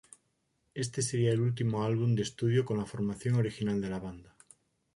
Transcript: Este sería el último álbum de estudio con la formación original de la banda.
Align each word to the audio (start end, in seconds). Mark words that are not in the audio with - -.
Este 0.73 1.03
sería 1.03 1.29
el 1.31 1.41
último 1.41 1.83
álbum 1.83 2.15
de 2.15 2.23
estudio 2.23 2.65
con 2.65 2.79
la 2.79 2.87
formación 2.87 3.35
original 3.35 3.79
de 3.79 3.89
la 3.91 3.99
banda. 3.99 4.35